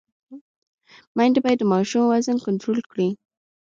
[1.17, 3.09] میندې باید د ماشوم وزن کنټرول کړي۔